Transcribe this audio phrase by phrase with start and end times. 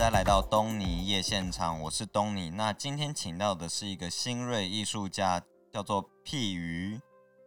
[0.00, 2.48] 大家来到东尼夜现场，我是东尼。
[2.48, 6.98] 那今天请到的是一个新锐艺术家，叫做屁鱼，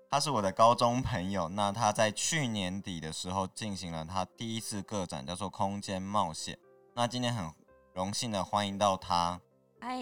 [0.07, 1.49] 他是我的高中朋友。
[1.49, 6.53] 那他在去年底的时候进行了他第一次个展，叫做《空间冒险》。
[6.93, 7.51] 那今天很
[7.95, 9.41] 荣幸的欢迎到他。
[9.79, 9.97] 嗨，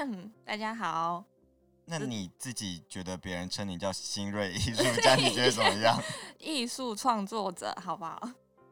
[0.44, 1.24] 大家好。
[1.86, 5.98] 那你自己觉得别人称你叫新锐艺术家， 你觉得怎么样？
[6.38, 8.20] 艺术创作者，好不好？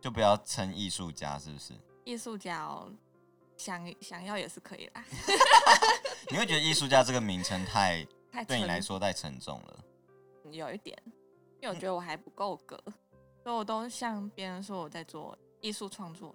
[0.02, 1.72] 就不要称艺术家，是不是？
[2.04, 2.92] 艺术家哦，
[3.62, 5.04] 想想要也是可以啦。
[6.30, 9.84] 你会觉得艺术家这个名称太太对你来说太沉重了？
[10.50, 11.00] 有一点，
[11.60, 12.76] 因为我觉得我还不够格，
[13.42, 16.34] 所以我都向别人说我在做艺术创作，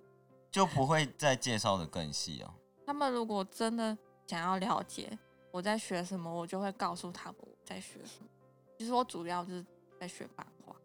[0.50, 2.54] 就不会再介绍的更细哦。
[2.86, 5.18] 他们如果真的想要了解。
[5.50, 8.30] 我在学什么，我就会告诉他们我在学什么。
[8.78, 9.66] 其实我主要就是
[10.00, 10.76] 在学版画，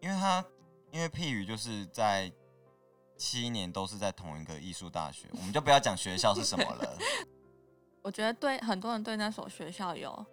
[0.00, 0.44] 因为他
[0.92, 2.30] 因为譬如就是在
[3.16, 6.98] 七年都是在同一个艺术大学，我们就不要讲学校是什么了。
[8.02, 10.26] 我觉得对很多人对那所学校有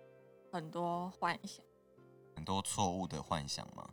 [0.52, 1.64] 很多幻想，
[2.36, 3.90] 很多错误的幻想吗？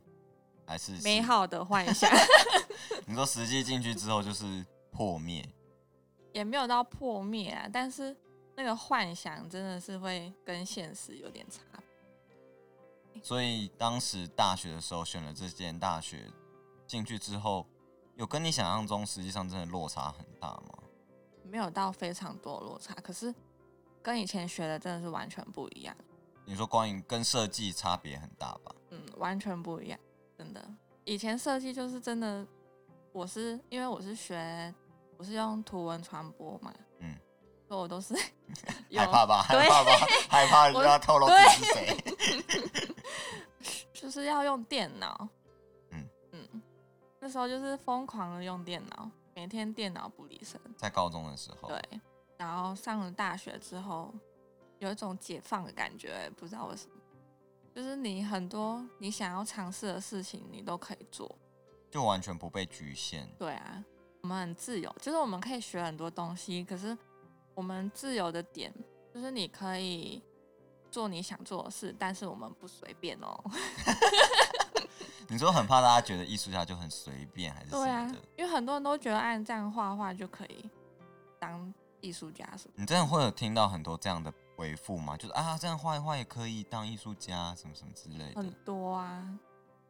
[0.65, 2.09] 还是美好的幻想？
[3.07, 5.47] 你说实际进去之后就是破灭，
[6.33, 8.15] 也没有到破灭啊，但是。
[8.55, 11.61] 那个幻想真的是会跟现实有点差，
[13.23, 16.29] 所以当时大学的时候选了这间大学，
[16.85, 17.65] 进去之后
[18.19, 20.83] 有跟你想象中实际上真的落差很大吗？
[21.43, 23.33] 没有到非常多落差，可是
[24.03, 25.95] 跟以前学的真的是完全不一样。
[26.43, 28.75] 你说光影跟设计差别很大吧？
[28.89, 29.97] 嗯，完全不一样，
[30.37, 30.69] 真的。
[31.05, 32.45] 以前设计就是真的，
[33.13, 34.73] 我是因为我是学
[35.15, 37.15] 我是用图文传播嘛，嗯。
[37.69, 38.13] 所以我都是
[38.91, 39.91] 害怕吧，害怕吧，
[40.27, 42.95] 害怕不要透露自己是谁。
[43.93, 45.27] 就是要用电脑，
[47.19, 50.59] 那时候就是疯狂的用电脑，每天电脑不离身。
[50.77, 52.01] 在高中的时候，对，
[52.37, 54.13] 然后上了大学之后，
[54.79, 56.95] 有一种解放的感觉，不知道为什么，
[57.75, 61.33] 就是你很多你想要尝试的事情，你都可以做，
[61.91, 63.27] 就完全不被局限。
[63.37, 63.83] 对啊，
[64.21, 66.97] 我们很自由，就是我们可以学很多东西，可是。
[67.55, 68.73] 我们自由的点
[69.13, 70.23] 就是你可以
[70.89, 73.37] 做你想做的事，但是我们不随便哦。
[75.31, 78.11] 你说很怕大家觉得艺术家就很随便，还是对啊？
[78.35, 80.67] 因为很多人都觉得按这样画画就可以
[81.39, 82.73] 当艺术家，什么？
[82.75, 85.15] 你真的会有听到很多这样的回复吗？
[85.15, 88.41] 就是啊，这样画一画也可以当艺术家，什么什么之类的。
[88.41, 89.37] 很多啊，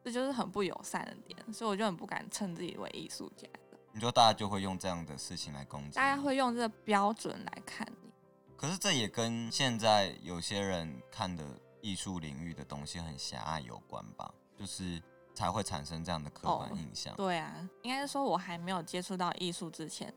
[0.03, 3.47] 这就是很不友善的点，所以我就很不敢称自己为艺术家。
[3.93, 8.11] 你说大家就会用这样的事情来攻击，大家会用这个标准来看你。
[8.57, 11.45] 可是这也跟现在有些人看的
[11.81, 14.29] 艺术领域的东西很狭隘有关吧？
[14.57, 15.01] 就是
[15.39, 17.15] 才会产生这样的刻板印象。
[17.15, 20.13] 对啊，应该是说我还没有接触到艺术之前，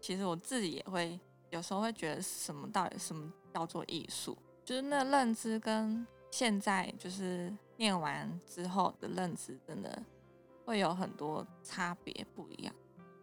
[0.00, 10.02] 其实我自己也会有时候会觉得什么到底什么叫做艺术，就是那认知跟现在就是念完之后的认知真的
[10.64, 12.74] 会有很多差别不一样。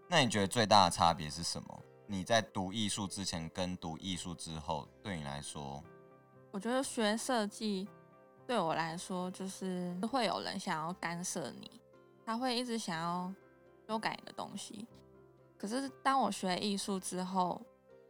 [0.08, 1.84] 那你觉得最大的差别是什么？
[2.08, 5.84] 你在读艺术之前跟读艺术之后，对你来说，
[6.52, 7.86] 我觉得学设计
[8.46, 11.72] 对我来说就是会有人想要干涉你，
[12.26, 13.34] 他会一直想要
[13.88, 14.88] 修改你的东西。
[15.58, 17.62] 可是当我学艺术之后，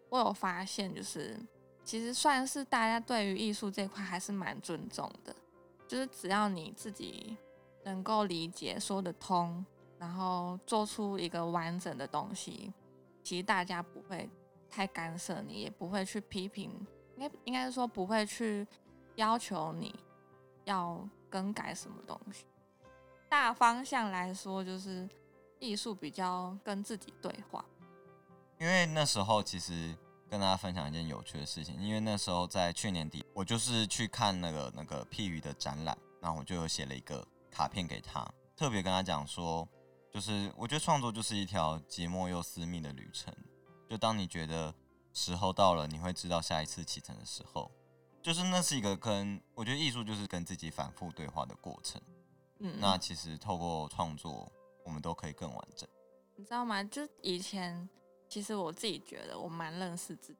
[0.09, 1.39] 我有发现，就是
[1.83, 5.35] 其实算是大家对于艺术这块还是蛮尊重的，
[5.87, 7.37] 就是只要你自己
[7.83, 9.65] 能够理解、说得通。
[9.99, 12.73] 然后做出一个完整的东西，
[13.23, 14.29] 其实大家不会
[14.69, 16.69] 太干涉你，也不会去批评，
[17.15, 18.67] 应该应该是说不会去
[19.15, 19.95] 要求你
[20.65, 22.45] 要更改什么东西。
[23.29, 25.09] 大方向来说，就是
[25.59, 27.63] 艺术比较跟自己对话。
[28.59, 29.95] 因为那时候其实
[30.29, 38.23] 跟大家分享一件有趣的事情，因为那时候在去年底，我就是去看那个那个譬喻的展览，然后我就有写了一个卡片给他，
[38.55, 39.67] 特别跟他讲说。
[40.11, 43.33] 就是我觉得创作就是一条寂寞又私密的旅程。
[43.89, 44.71] 就当你觉得
[45.11, 47.71] 时候到了，你会知道下一次启程的时候，
[48.23, 52.01] 就是那是一个跟我觉得艺术就是跟自己反复对话的过程。
[52.59, 54.51] 嗯，那其实透过创作，
[54.83, 55.87] 我们都可以更完整。
[56.35, 56.83] 你知道吗？
[56.85, 57.87] 就以前
[58.27, 60.39] 其实我自己觉得我蛮认识自己。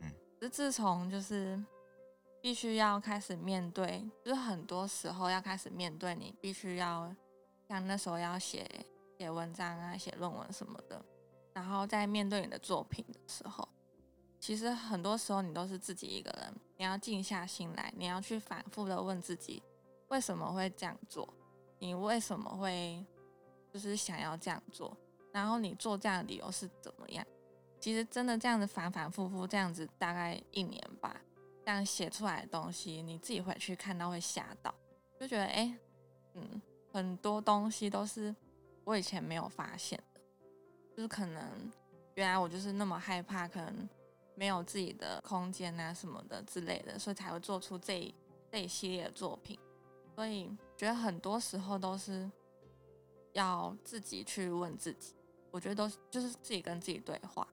[0.00, 1.62] 嗯，就自从就是
[2.42, 7.14] 必须要开始面对，就是很多时候要开始面对，你必须要。
[7.68, 8.64] 像那时候要写
[9.18, 11.04] 写文章啊，写论文什么的，
[11.52, 13.68] 然后在面对你的作品的时候，
[14.46, 19.60] 其实很多时候你都是自己一个人，你要静下心来，你要去反复的问自己
[20.06, 21.28] 为什么会这样做，
[21.80, 23.04] 你为什么会
[23.72, 24.96] 就是想要这样做，
[25.32, 27.26] 然后你做这样的理由是怎么样？
[27.80, 31.20] 其实真的这样子反反复复这样子大概一年吧，
[31.64, 34.72] 这样写出来的东西，你自己回去看到会吓到，
[35.18, 35.76] 就觉得哎、
[36.34, 38.32] 嗯，很多东西都是
[38.84, 40.20] 我以前没有发现的，
[40.96, 41.68] 就是可能
[42.14, 43.88] 原来我就是那么害怕，可能
[44.36, 48.14] 没有自己的空间啊什么的之类的，所以才会做出这一
[48.52, 49.58] 这一系列的作品。
[50.14, 52.30] 所以觉得很多时候都是
[53.32, 55.14] 要自己去问自己，
[55.50, 57.46] 我觉得都是就是自己跟自己对话。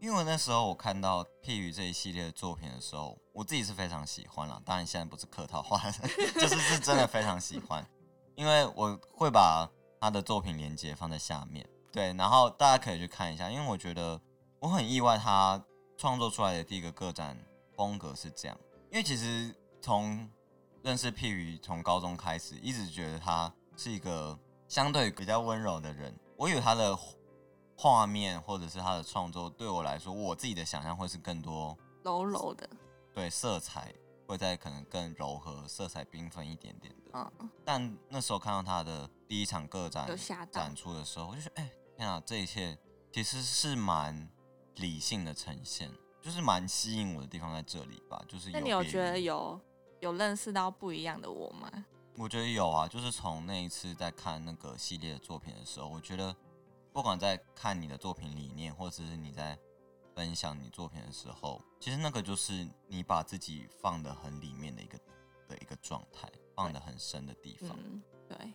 [0.00, 4.62] 因为那时候我看到譬如这一系列的作品的时候，我自己是非常喜欢了。
[4.64, 5.78] 当然现在不是客套话，
[6.38, 7.84] 就是是真的非常喜欢，
[8.34, 9.68] 因为我会把
[10.00, 14.20] 他的作品连接放在下面，对，然后大家可以去看一下，因为我觉得
[14.60, 15.60] 我很意外他
[15.98, 17.36] 创作出来的第一个个展
[17.74, 18.56] 风格是这样，
[18.90, 20.30] 因为其实从
[20.82, 26.96] 认识譬如从高中开始，一直觉得他是一个相对比较温柔的人，我以为他的
[27.76, 32.70] 画面或者是他的创作，对我来说，我自己的想象会是更多柔柔的，
[33.12, 33.92] 对色彩
[34.24, 37.10] 会在可能更柔和、色彩缤纷一点点的。
[37.14, 40.08] 嗯，但那时候看到他的第一场个展
[40.52, 42.78] 展出的时候，我就觉得，哎、天啊，这一切
[43.12, 44.28] 其实是蛮
[44.78, 45.90] 理性的呈现，
[46.20, 48.22] 就是蛮吸引我的地方在这里吧。
[48.28, 49.60] 就是那你有觉得有
[50.00, 51.70] 有认识到不一样的我吗？
[52.16, 56.34] 我觉得有啊，就是从那一次在看那个系列的作品的时候，我觉得
[56.92, 59.56] 不管在看你的作品理念，或者是你在
[60.16, 64.98] 分享你作品的时候，其实那个就是你把自己放得很里面的一个
[65.48, 67.78] 的一个状态，放得很深的地方。
[67.84, 68.52] 嗯，对，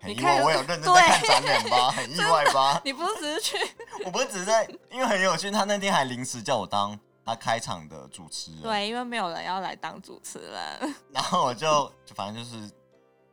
[0.00, 1.90] 很意外，我有认真在看展览吧？
[1.96, 2.80] 很意外吧？
[2.84, 3.56] 你不是只是去
[4.04, 12.70] 我不是只是在，因为很有趣，他那天还临时叫我当他开场的主持人，，对，因为没有人要来当主持人， 然后我就就反正就是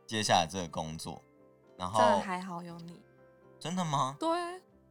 [0.06, 1.22] 接下来这个工作，
[1.76, 3.00] 然后真的还好有你。
[3.60, 4.16] 真的吗？
[4.18, 4.28] 对，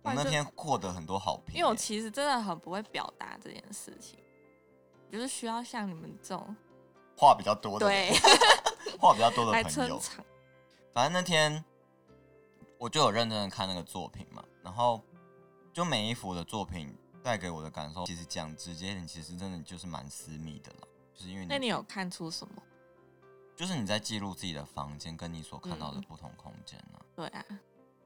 [0.01, 4.17] 我那天获得很多好评耶，因为我其实真的很不会表达这件事情，
[5.11, 6.55] 就是需要像你们这种
[7.17, 10.01] 话比较多的人，对话比较多的朋友。
[10.93, 11.63] 反正那天
[12.77, 15.01] 我就有认真的看那个作品嘛，然后
[15.73, 22.61] 就每一幅的作品带给我的感受，其实讲直接一点，其实真的就是蛮私密的了，就是因为那你有看出什么？
[23.55, 27.45] 就是你在记录自己的房间跟你所看到的嗯不同空间呢、对啊，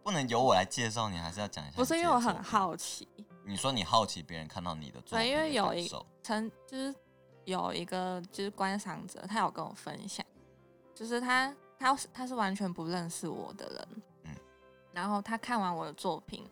[0.03, 1.75] 不能由我来介绍，你还是要讲一下。
[1.75, 3.07] 不是因为我很，好奇，
[3.45, 5.89] 你说你好奇别人看到你的作品对，因为有一
[6.21, 6.93] 曾就是
[7.45, 10.25] 有一个就是观赏者，他有跟我分享，
[10.93, 13.87] 就是他他是他是完全不认识我的人，
[14.23, 14.35] 嗯。
[14.93, 16.43] 然后他看完我的作品，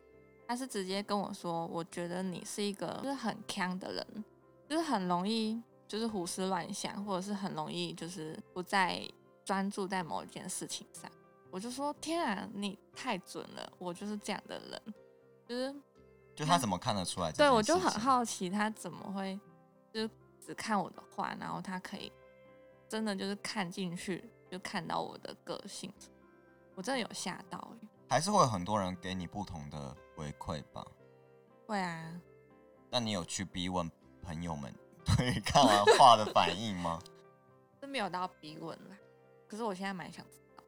[0.48, 4.25] 他是直接跟我说，我觉得你是一个就是很强的人，
[4.69, 9.01] 就是很容易就是胡思乱想，或者是很容易就是不再
[9.44, 11.10] 专注在某一件事情上。
[11.51, 14.81] 我就说天啊，你太准了，我就是这样的人，
[15.48, 15.74] 就是
[16.36, 19.39] 就他怎么看得出来对，我就很好奇他怎么会
[19.94, 20.10] 就是
[20.45, 22.12] 只看我的画，然后他可以
[22.89, 25.92] 真的就是看进去，就看到我的个性，
[26.75, 30.86] 我真的有吓到欸还是会有很多人给你不同的回馈吧。
[31.68, 32.22] 会啊，
[32.89, 33.91] 那你有去逼问
[34.22, 37.01] 朋友们对看完画的反应吗？
[37.82, 38.96] 是没有到逼问啦。
[39.46, 40.63] 可是我现在蛮想知道，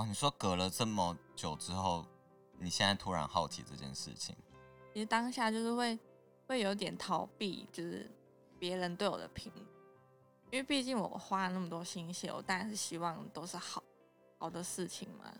[0.00, 2.06] 哦，你说隔了这么久之后，
[2.56, 4.34] 你现在突然好奇这件事情，
[4.94, 5.98] 其实当下就是会
[6.46, 8.10] 会有点逃避，就是
[8.58, 9.66] 别人对我的评语，
[10.52, 13.82] 因为毕竟我花了那么多心血，我当然是希望都是好
[14.38, 15.32] 好的事情嘛。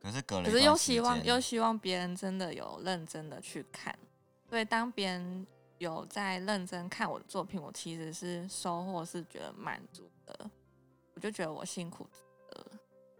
[0.00, 3.96] 可是隔了可是又希望又希望别人真的有认真的去看，
[4.48, 10.50] 所以当别人有在认真看我的作品，我其实是收获是觉得满足的，
[11.14, 12.08] 我就觉得我辛苦。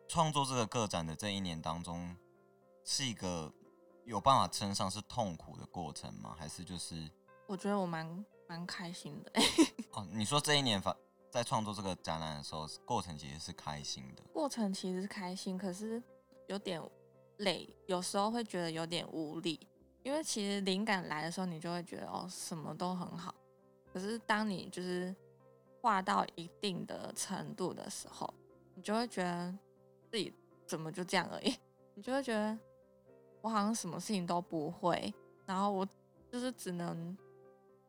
[0.08, 2.16] 创作这个个展的这一年当中，
[2.84, 3.52] 是一个
[4.06, 6.34] 有办法称上是痛苦的过程吗？
[6.38, 7.10] 还是就是
[7.46, 9.32] 我觉得我蛮蛮开心的，
[9.92, 10.94] 哦，你说这一年发
[11.34, 14.22] 在创作这个展览的时候，过程其实是开心的。
[14.32, 16.00] 过程其实是开心，可是
[16.46, 16.80] 有点
[17.38, 19.58] 累，有时候会觉得有点无力，
[20.04, 23.34] 因为其实灵感来的时候，你就会觉得哦什么都很好，
[23.92, 25.12] 可是当你就是
[25.82, 28.32] 画到一定的程度的时候，
[28.76, 29.52] 你就会觉得
[30.12, 30.32] 自己
[30.64, 31.52] 怎么就这样而已，
[31.96, 32.56] 你就会觉得
[33.40, 35.12] 我好像什么事情都不会，
[35.46, 35.84] 然后我
[36.30, 37.18] 就是只能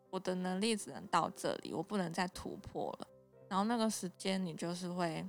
[0.09, 3.07] 我的能力只能到这里，我不能再突破了。
[3.55, 5.25] 然后那个时间你就是会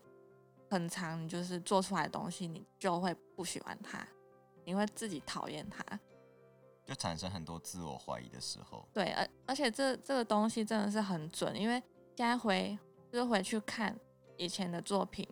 [0.68, 4.04] 很长，你就是做出来的东西，你就会不喜欢它，
[4.64, 5.80] 你会自己讨厌它。
[6.84, 11.80] 就产生很多自我怀疑的时候，对，而而且这这个东西真的是很准，因为
[12.16, 12.76] 现在回
[13.12, 13.96] 就是回去看
[14.36, 15.24] 以前的作品，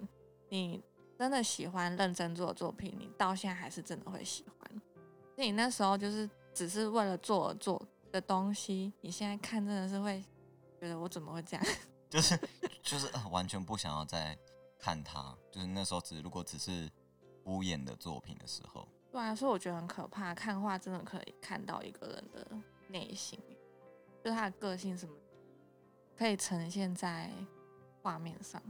[0.49, 0.81] 你
[1.19, 4.83] 真的喜欢认真做的作品，你到现在还是真的会喜欢。
[5.35, 10.25] 那你那时候就是只是为了做而做，的东西，你现在看真的是会
[10.81, 11.67] 觉得我怎么会这样？
[12.15, 12.39] 就是
[12.85, 14.39] 就是、呃完全不想要再
[14.79, 15.37] 看他。
[15.51, 16.89] 就是那时候只如果只是
[17.43, 20.35] 敷衍的作品的时候，对啊，所以我觉得很可怕。
[20.35, 22.47] 看画真的可以看到一个人的
[22.89, 23.41] 内心，
[24.23, 25.15] 就是他的个性什么，
[26.17, 27.33] 可以呈现在
[28.03, 28.63] 画面上。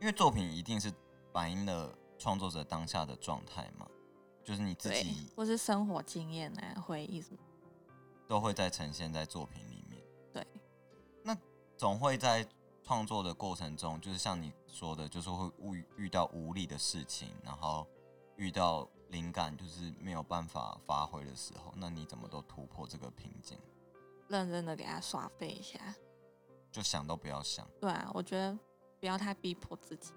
[0.00, 0.92] 因为作品一定是
[1.32, 3.86] 反映了创作者当下的状态嘛，
[4.44, 7.38] 就是你自己，或是生活经验啊、回忆什么。
[8.26, 10.02] 都会再呈现在作品里面。
[10.32, 10.46] 对，
[11.22, 11.36] 那
[11.76, 12.46] 总会在
[12.84, 17.86] 创作的过程中，就是像你说的，就是会遇遇到无力的事情，然后
[18.36, 23.58] 遇到灵感就是没有办法发挥的时候，那你怎么都突破这个瓶颈？
[24.28, 25.78] 认真的给他刷废一下。
[26.70, 27.64] 就想都不要想。
[27.80, 28.58] 对啊，我觉得
[28.98, 30.12] 不要太逼迫自己，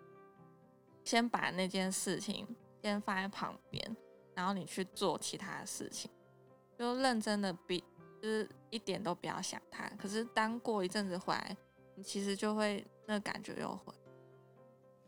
[1.03, 2.47] 先把那件事情
[2.81, 3.95] 先放在旁边，
[4.33, 6.09] 然后你去做其他的事情，
[6.75, 7.83] 就认真的逼，
[8.19, 9.87] 就是一点都不要想它。
[9.99, 11.55] 可是当过一阵子回来，
[11.97, 13.91] 你其实就会那感觉又回。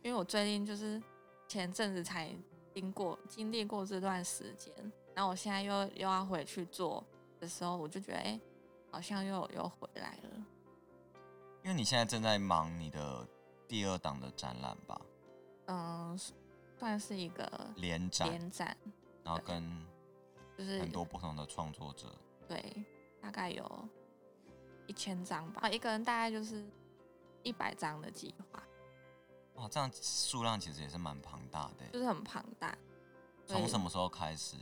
[0.02, 1.02] 因为我最近就是
[1.48, 2.36] 前阵子才
[2.74, 4.74] 经过经历过这段时间，
[5.14, 7.06] 然后我现在又又要回去做
[7.40, 8.40] 的时候，我就觉得哎、
[8.90, 10.46] 好像又又回来了。
[11.64, 13.28] 因为你现在正在忙你的
[13.68, 15.00] 第二档的展览吧，
[15.68, 16.18] 嗯，
[16.78, 18.76] 算是一个联展，联展，
[19.24, 19.64] 然后跟
[20.58, 22.08] 就是很多不同的创作者。
[22.48, 22.84] 对，
[23.22, 23.88] 大概有
[24.88, 26.66] 一千张吧，一个人大概就是
[27.50, 28.62] 一百张的计划，
[29.56, 31.88] 哇，这样数量其实也是蛮庞大的。
[31.92, 32.78] 就是很庞大。
[33.48, 34.56] 从什么时候开始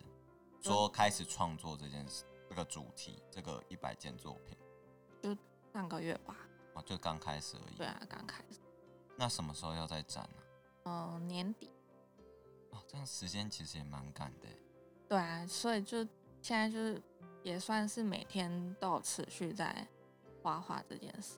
[0.61, 4.57] 就说开始创作这件事，这个主题，这个一百件作品？
[5.21, 5.37] 就
[5.73, 6.37] 上个月吧，
[6.75, 7.75] 哦，就刚开始而已。
[7.75, 8.61] 对啊，刚开始，
[9.17, 10.43] 那什么时候要再展呢、
[10.85, 11.69] 嗯、年底，
[12.69, 14.57] 哦，这样时间其实也蛮赶的耶。
[15.09, 15.97] 对啊，所以就
[16.41, 17.03] 现在就是
[17.43, 19.85] 也算是每天都有持续在
[20.41, 21.37] 画画这件事。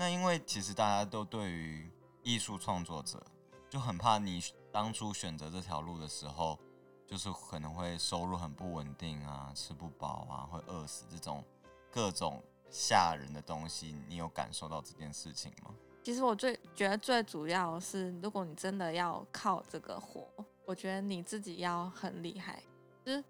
[0.00, 1.86] 那因为其实大家都对于
[2.22, 3.22] 艺术创作者
[3.68, 4.42] 就很怕你
[4.72, 6.58] 当初选择这条路的时候，
[7.06, 11.44] 就是可能会收入很不稳定啊，吃不饱啊，会饿死这种
[11.90, 13.94] 各种吓人的东西。
[14.08, 15.74] 你有感受到这件事情吗？
[16.02, 20.26] 其实我最觉得最主要是，如果你真的要靠这个活，
[20.64, 22.62] 我觉得你自己要很厉害。
[23.04, 23.22] 就是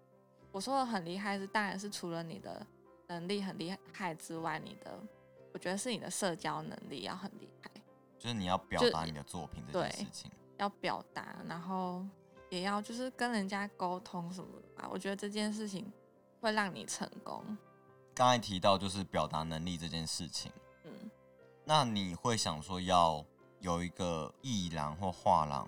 [0.53, 2.65] 我说的很厉害是，当然是除了你的
[3.07, 4.97] 能力很厉害之外，你的
[5.61, 7.69] 觉得是你的社交能力要很厉害，
[8.17, 10.29] 就是你要表达你的作品这件事情。
[10.57, 12.05] 要表达，然后
[12.49, 14.87] 也要就是跟人家沟通什么的吧。
[14.91, 15.91] 我觉得这件事情
[16.39, 17.43] 会让你成功。
[18.13, 20.51] 刚才提到就是表达能力这件事情，
[20.83, 20.91] 嗯，
[21.63, 23.25] 那你会想说要
[23.59, 25.67] 有一个艺廊或画廊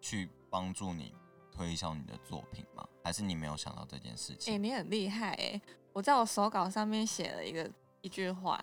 [0.00, 1.12] 去帮助你
[1.50, 2.86] 推销你的作品吗？
[3.02, 4.62] 还是你没有想到这件事情哎、情？
[4.62, 5.60] 你很厉害哎、
[5.92, 7.70] 我在我手稿上面写了一个
[8.00, 8.62] 一句话，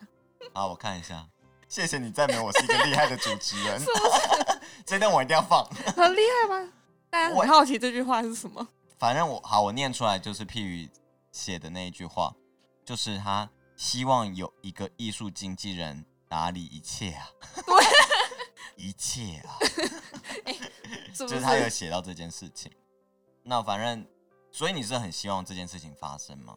[0.54, 1.26] 好，我看一下。
[1.68, 3.82] 谢谢你赞美我是一个厉害的主持人
[4.86, 5.66] 这段我一定要放。
[5.96, 6.72] 很厉害吗？
[7.10, 8.66] 大家我很好奇这句话是什么？
[8.98, 10.90] 反正我好，我念出来就是譬如
[11.32, 12.34] 写的那一句话，
[12.86, 17.28] 就是他希望有一个艺术经纪人打理一切啊，
[18.78, 19.60] 一切啊，
[21.14, 22.72] 就是他有写到这件事情。
[23.44, 24.08] 那反正，
[24.52, 26.56] 所以你是很希望这件事情发生吗？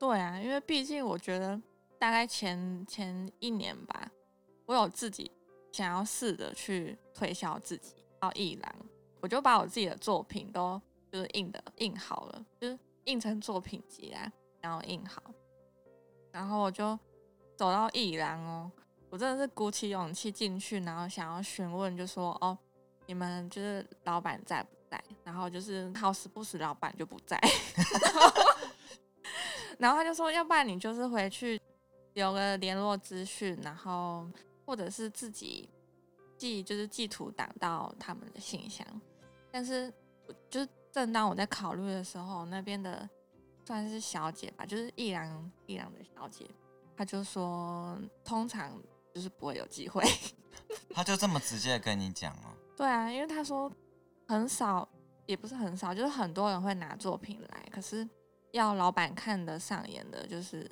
[0.00, 1.60] 对啊，因为毕竟我觉得
[1.98, 4.10] 大概前前一年吧，
[4.66, 5.30] 我有自己
[5.72, 8.74] 想要试着去推销自己到艺廊，
[9.20, 15.22] 我就把我自己的作品都就是印的印好了，就是印成作品集啊，然后印好，
[16.30, 16.98] 然后我就
[17.56, 18.70] 走到艺廊哦，
[19.08, 22.56] 我真的是鼓起勇气进去，然后想要询问，就说哦，
[23.06, 25.02] 你们就是老板在不在？
[25.24, 27.40] 然后就是好死不死，老板就不在。
[29.78, 31.60] 然后他就说，要不然你就是回去
[32.16, 34.26] 留个联络资讯，然后
[34.64, 35.68] 或者是自己
[36.38, 38.86] 寄，就是寄图档到他们的信箱。
[39.52, 39.92] 但是，
[40.48, 43.08] 就是正当我在考虑的时候，那边的
[43.66, 46.46] 算是小姐吧，就是艺廊艺廊的小姐，
[46.96, 48.72] 她就说，通常
[49.14, 50.02] 就是不会有机会。
[50.90, 53.70] 她就这么直接跟你讲哦、对啊，因为她说
[54.26, 54.88] 很少，
[55.26, 58.08] 也不是很少，就是很多人会拿作品来，可是
[58.52, 60.66] 要老板看得上眼的，就是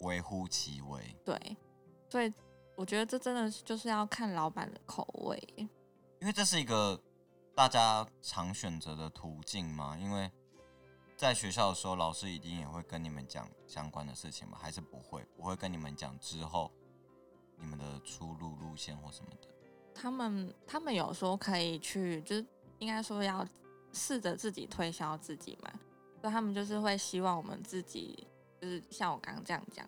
[0.00, 1.16] 微乎其微。
[1.24, 1.56] 对，
[2.08, 2.32] 所以
[2.74, 5.42] 我觉得这真的是就是要看老板的口味。
[6.20, 7.00] 因为这是一个
[7.54, 9.96] 大家常选择的途径吗。
[9.98, 10.30] 因为
[11.16, 15.24] 在学校的时候，老师一定也会跟你们讲相关的事情吗，还是不会？
[15.36, 16.70] 不会跟你们讲之后
[17.58, 19.48] 你们的出路路线或什么的。
[19.94, 22.46] 他们他们有说可以去，就是
[22.78, 23.46] 应该说要
[23.92, 25.70] 试着自己推销自己嘛，
[26.20, 28.26] 所以他们就是会希望我们自己
[28.60, 29.86] 就是像我刚刚这样讲，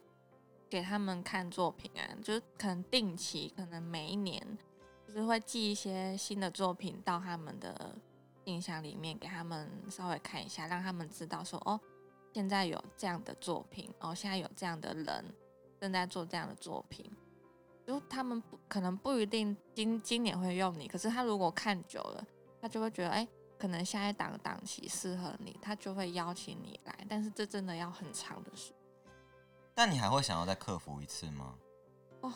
[0.68, 4.40] 给他们看作品啊，就是可能定期，可能每一年，
[5.06, 7.96] 就是会寄一些新的作品到他们的
[8.44, 11.80] 印象里面，给他们稍微看一下，让他们知道说，哦，
[12.32, 15.24] 现在有这样的作品，哦，现在有这样的人
[15.80, 17.10] 正在做这样的作品，
[17.86, 22.26] 就他们不可能不一定今今年会用你，可是他如果看久了，
[22.60, 23.26] 他就会觉得，哎。
[23.58, 28.76] 可能下一档档期适合你，他就会邀请你来，但是这真的要很长的时间。
[29.74, 31.54] 但你还会想要再克服一次吗？
[32.20, 32.32] 哦，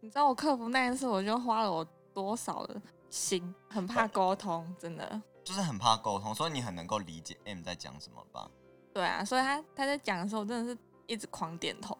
[0.00, 5.20] 你知道我克服那一次，我就花了我多少的心，很怕沟通，真的。
[5.44, 8.50] 就是很怕沟通，所以你很能够理解 M 在讲什么吧？
[8.94, 11.98] 对啊，所以他他在讲的时候，真的是一直狂点头。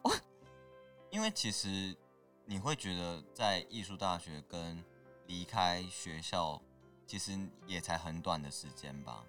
[1.11, 1.95] 因为其实
[2.45, 4.83] 你会觉得在艺术大学跟
[5.27, 6.59] 离开学校。
[7.13, 9.23] 其实也才很短的时间吧，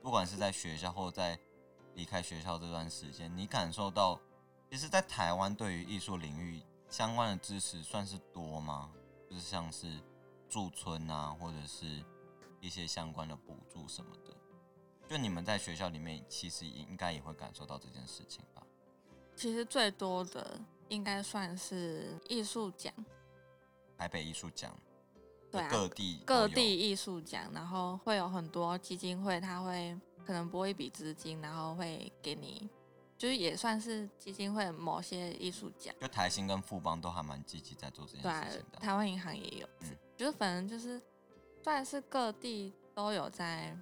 [0.00, 1.38] 不管是在学校或在
[1.92, 4.18] 离开学校这段时间，你感受到，
[4.70, 8.90] 其实，在台湾对于艺术领域相关的支持算是多吗？
[9.28, 10.00] 就是像是
[10.48, 12.02] 驻村啊，或者是
[12.58, 14.34] 一些相关的补助什么的，
[15.06, 18.66] 就你们在学校里面，其实应该也会感受到这件事情吧？
[19.36, 20.58] 其实最多的
[20.88, 22.94] 应该算是艺术奖，
[23.98, 24.74] 台北艺术奖。
[25.50, 32.70] 对啊，各地各地艺术奖，然后会有很多基金会，他会可能拨一笔资金，然后会给你，
[33.18, 35.92] 就是也算是基金会某些艺术奖。
[36.00, 38.78] 就台新跟富邦都还蛮积极在做这件事情的。
[38.78, 41.02] 台湾银行也有，嗯，就是反正就是
[41.64, 43.76] 算是各地都有在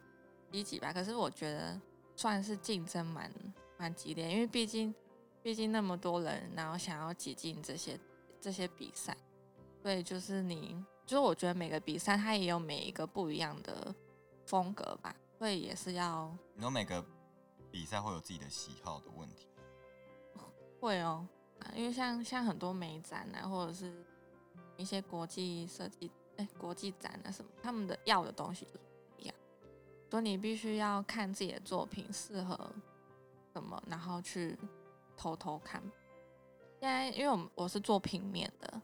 [0.51, 0.91] 积极吧。
[0.91, 1.79] 可是我觉得
[2.17, 3.31] 算是竞争蛮
[3.77, 4.95] 蛮激烈，因为毕竟
[5.43, 8.01] 毕竟那么多人，然后想要挤进这些
[8.41, 9.15] 这些比赛，
[9.83, 10.83] 所以就是你。
[11.09, 13.95] 就是我觉得每个比赛它也有每一个不一样的
[14.45, 16.31] 风格吧，所以也是要。
[16.55, 17.03] 你说每个
[17.71, 19.49] 比赛会有自己的喜好的问题？
[20.79, 21.27] 会哦，
[21.75, 24.05] 因为像像很多美展啊，或者是
[24.77, 29.35] 一些国际设计哎国际展啊什么，他们的要的东西就不一样，
[30.11, 32.71] 所以你必须要看自己的作品适合
[33.55, 34.59] 什么，然后去
[35.17, 35.83] 偷偷看。
[36.79, 38.83] 现在因为我我是做平面的。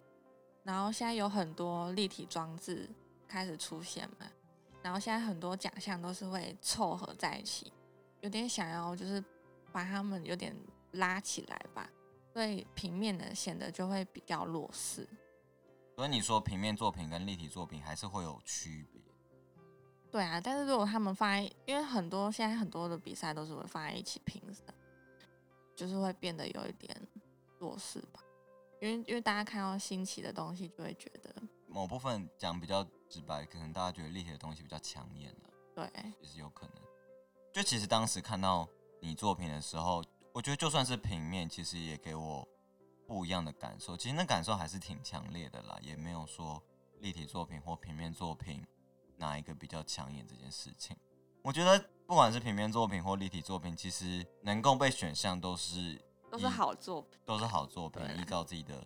[0.65, 2.91] 然后现在有很多立体装置
[3.29, 4.27] 开始出现嘛，
[4.83, 7.73] 然后现在很多奖项都是会凑合在一起，
[8.23, 9.23] 有点想要就是
[9.71, 10.57] 把他们有点
[10.93, 11.89] 拉起来吧，
[12.33, 15.07] 所以平面的显得就会比较弱势。
[15.97, 19.01] 所以你说平面作品跟立体作品还是会有区别？
[20.11, 24.65] 对啊，但是如果他们放在，因为很多现在很多的比赛都是会放在一起评审，
[25.77, 26.97] 就是会变得有一点
[27.59, 28.24] 弱势吧。
[28.85, 31.35] 因为因为大家看到新奇的东西，就会觉得
[31.67, 35.51] 某部分讲比较直白，可能大家觉得立体的东西比较抢眼了。
[35.75, 35.85] 对，
[36.21, 36.75] 也是有可能。
[37.51, 38.69] 就其实当时看到
[39.01, 42.47] 你作品的时候，我觉得就算是平面，其实也给我
[43.07, 43.97] 不一样的感受。
[43.97, 46.63] 其实那感受还是挺强烈的啦，也没有说
[47.01, 48.63] 立体作品或平面作品
[49.17, 50.95] 哪一个比较抢眼这件事情。
[51.41, 55.99] 我觉得不管是平面作品或立体作品，其实能够被选项都是。
[56.35, 58.85] 都是好作品，都是好作品，依照自己的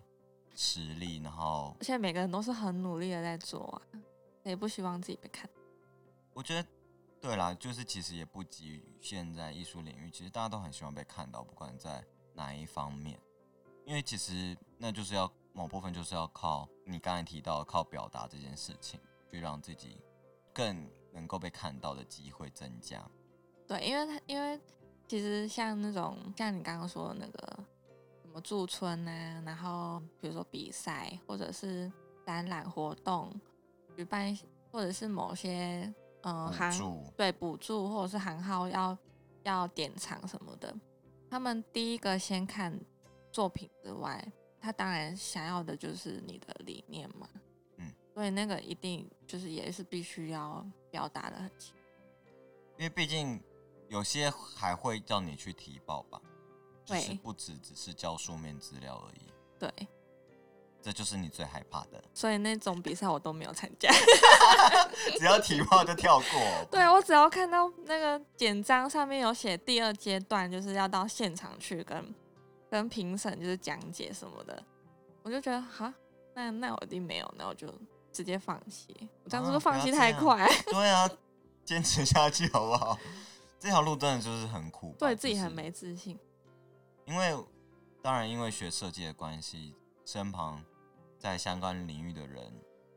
[0.55, 3.81] 实力，然后现在每个人都是很努力的在做啊，
[4.43, 5.49] 也不希望自己被看。
[6.31, 6.69] 我觉得，
[7.19, 13.19] 对啦，就是其实也不急于现在艺术领域，其实大家都很希望被看到，不管在哪一方面，
[13.83, 18.99] 因为其实那就是要某部分就是要靠你刚才提到靠表达这件事情，
[19.31, 19.99] 去让自己
[20.53, 23.03] 更能够被看到的机会增加。
[23.67, 24.61] 对，因为他因为。
[25.09, 27.63] 其实像那种像你刚刚说的那个
[28.21, 31.91] 什么驻村啊，然后比如说比赛或者是
[32.23, 33.33] 展览活动
[33.97, 34.37] 举办，
[34.71, 35.91] 或者是某些
[36.21, 38.95] 嗯航对补助或者是航号要
[39.41, 40.71] 要点藏什么的，
[41.27, 42.79] 他们第一个先看
[43.31, 44.23] 作品之外，
[44.61, 47.27] 他当然想要的就是你的理念嘛，
[47.77, 51.73] 嗯，所以那个一定就是也是必须要表达的很清，
[52.77, 53.41] 因为毕竟。
[53.89, 56.21] 有些还会叫你去提报吧，
[56.85, 59.33] 就是不止只是交书面资料而已。
[59.59, 59.87] 对，
[60.81, 62.01] 这就是你最害怕的。
[62.13, 63.89] 所以那种比赛我都没有参加，
[65.17, 66.25] 只要提报就跳过。
[66.71, 72.15] 对我只要看到那个简章上面有写第二阶段，就是要到现场去跟
[72.69, 74.63] 跟评审就是讲解什么的，
[75.23, 75.93] 我就觉得哈，
[76.35, 77.67] 那那我一定没有，那我就
[78.13, 78.95] 直接放弃。
[79.23, 80.47] 我这样是不是放弃太快？
[80.71, 81.09] 对啊，
[81.65, 82.97] 坚持下去好不好？
[83.59, 86.17] 这条路真的就是很苦，对自己很没自信。
[87.05, 87.35] 因为，
[88.01, 90.63] 当然，因为学设计的关系，身旁
[91.17, 92.53] 在相关领域的人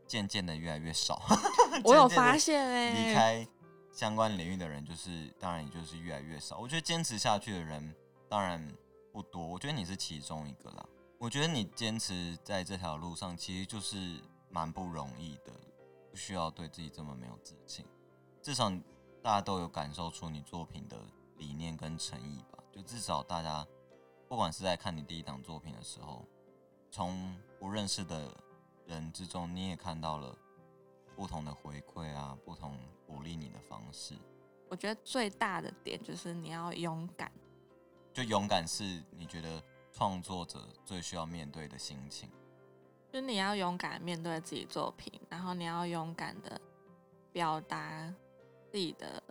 [0.07, 1.21] 渐渐的越来越少。
[1.83, 3.49] 我有发现哎，离开
[3.91, 6.59] 相关领域的人，就是当然也就是越来越少。
[6.59, 7.95] 我觉得坚持下去的人，
[8.29, 8.73] 当然
[9.13, 10.87] 不多，我觉得你是其中一个啦。
[11.19, 14.21] 我觉得你坚持在这条路上，其实就是
[14.51, 15.53] 蛮不容易的，
[16.11, 17.85] 不需要对自己这么没有自信。
[18.43, 18.71] 至少
[19.23, 20.99] 大家都有感受出你作品的
[21.37, 22.59] 理念跟诚意吧。
[22.73, 23.67] 就至少大家
[24.29, 26.27] 不管是在看你第一档作品的时候，
[26.91, 28.35] 从不认识的
[28.87, 30.37] 人之中，你也看到了
[31.15, 34.17] 不同的回馈啊，不同鼓励你的方式。
[34.69, 37.31] 我觉得最大的点就是你要勇敢，
[38.13, 42.31] 就勇敢是你觉得创作者最需要面对的心情。
[43.13, 46.59] 就你要勇敢面对自己作品，然后你要勇敢的
[47.31, 48.11] 表达
[48.73, 49.23] 自己的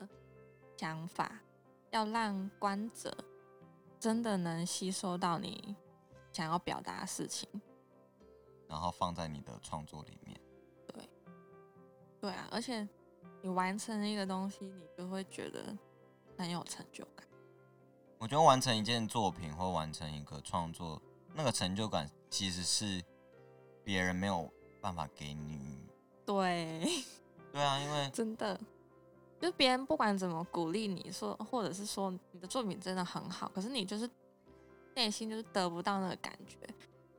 [0.77, 1.41] 想法，
[1.89, 3.12] 要让观者
[3.99, 5.75] 真的能吸收到你
[6.32, 7.49] 想要表达的事情，
[8.67, 10.39] 然后放在你的创作里面。
[10.86, 11.10] 对，
[12.19, 12.88] 对啊，而且
[13.41, 15.75] 你完成一个东西，你就会觉得
[16.38, 17.25] 很有成就感。
[18.19, 21.01] 我觉得完成一件作品或完成一个创作，
[21.34, 23.04] 那个成就感其实是
[23.84, 24.47] 别人没有
[24.80, 25.89] 办法给你。
[26.23, 26.88] 对，
[27.51, 28.60] 对啊，因为 真的，
[29.41, 34.08] 就别人不管怎么鼓励你说，或者是说你的作品真的很好，可是你就是
[34.95, 36.58] 内心就是得不到那个感觉。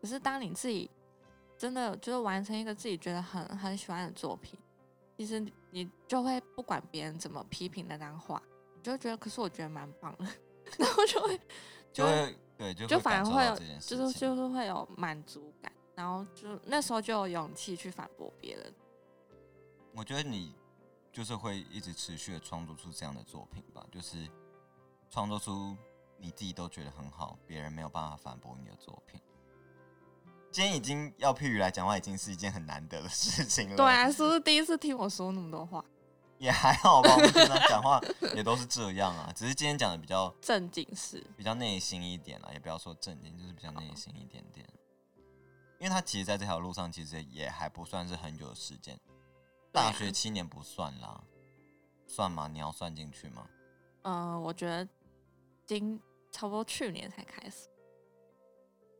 [0.00, 0.88] 可是当你自己
[1.58, 4.58] 真的就是完成一个自己觉得很很喜欢的作品，
[5.16, 8.42] 其实你就会不管别人怎么批评那张画，
[8.76, 10.26] 你就觉得，可是我觉得蛮棒的，
[10.78, 11.40] 然后就会
[11.92, 18.74] 就会对就就反而会有就是就是会有满足感，然后就那时候就有勇气去反驳别人。
[19.94, 20.54] 我觉得你
[21.12, 24.26] 就是会一直持续的创作出这样的作品吧，就是
[25.10, 25.76] 创作出
[26.18, 29.20] 你自己都觉得很好，别人没有办法反驳你的作品。
[30.50, 33.76] 今天已经要譬如来讲话，已经是一件很难得的事情了。
[33.76, 35.84] 对，啊，是不是第一次听我说那么多话？
[36.38, 37.14] 也还好吧。
[37.14, 38.00] 我们平常讲话
[38.34, 44.66] 也都是这样啊，只是今天讲的比较 正经事，比较内心一点啦，也不要说正经，就是比较内心一点点。
[45.78, 48.98] 因为他其实在这条路上，其实也还不算是很久的时间，
[49.72, 51.24] 大学七年不算啦，
[52.06, 52.46] 算吗？
[52.46, 53.48] 你要算进去吗？
[54.02, 54.86] 嗯、我觉得
[55.64, 55.98] 今
[56.30, 57.68] 差不多去年才开始，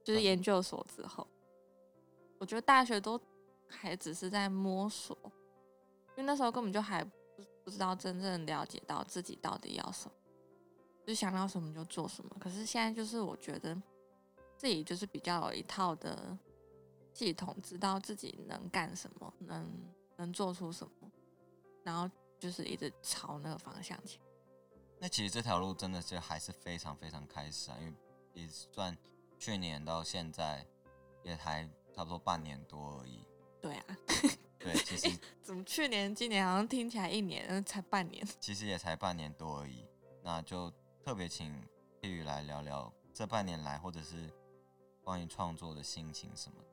[0.02, 1.26] 就是研究所之后，
[2.38, 3.20] 我觉得大学都
[3.68, 5.16] 还只是在摸索，
[6.10, 7.10] 因为那时候根本就还不
[7.64, 10.12] 不知道真正了解到自己到底要什么，
[11.06, 12.34] 就想到什么就做什么。
[12.40, 13.74] 可是现在就是我觉得
[14.56, 16.38] 自己就是比较有一套的
[17.12, 19.68] 系统，知道自己能干什么，能
[20.22, 21.10] 能做出什么，
[21.84, 22.08] 然后
[22.38, 24.20] 就是一直朝那个方向前。
[24.98, 27.92] 那其实这条路真的是还是非常非常开始啊，因为
[28.34, 28.96] 也算
[29.38, 30.64] 去年到现在
[31.24, 33.26] 也还差不多半年多而已。
[33.60, 33.96] 对啊，
[34.60, 38.24] 对，其实 怎么去年、今年好像听起来一年，呃才半年？
[38.38, 39.84] 其实也才半年多而已，
[40.22, 40.72] 那就
[41.04, 41.52] 特别请
[42.00, 44.32] 碧宇来聊聊这半年来，或者是
[45.02, 46.68] 关于创作的心情什么的。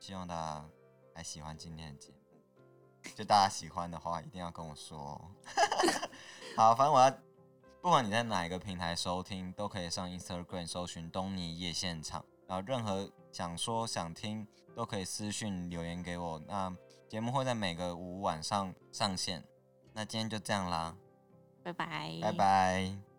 [0.00, 0.68] 希望大家
[1.14, 2.23] 还喜欢今天的节目，
[3.14, 5.20] 就大家喜欢的话，一定要跟我说哦。
[6.56, 7.10] 好，反正我要，
[7.80, 16.40] 不管你在哪一个平台收听，都可以上 Instagram 搜寻东尼夜现场，然后任何想说想听都可以私讯留言给我。
[16.46, 16.74] 那
[17.08, 19.44] 节目会在每个五晚上上线。
[19.92, 20.96] 那今天就这样啦，
[21.62, 23.13] 拜拜，拜拜。